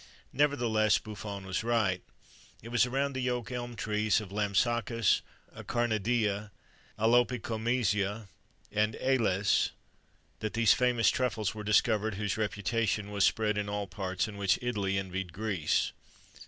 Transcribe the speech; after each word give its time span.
Nevertheless 0.33 0.97
Buffon 0.97 1.45
was 1.45 1.63
right. 1.63 2.01
It 2.63 2.69
was 2.69 2.87
around 2.87 3.13
the 3.13 3.19
yoke 3.21 3.51
elm 3.51 3.75
trees 3.75 4.19
of 4.19 4.31
Lampsachus, 4.31 5.21
Acarnidea, 5.55 6.49
Alopecomesia, 6.97 8.27
and 8.71 8.95
Elis, 8.99 9.69
that 10.39 10.53
those 10.55 10.73
famous 10.73 11.11
truffles 11.11 11.53
were 11.53 11.63
discovered, 11.63 12.15
whose 12.15 12.35
reputation 12.35 13.11
was 13.11 13.23
spread 13.23 13.59
in 13.59 13.69
all 13.69 13.85
parts 13.85 14.27
and 14.27 14.39
which 14.39 14.57
Italy 14.59 14.97
envied 14.97 15.33
Greece. 15.33 15.91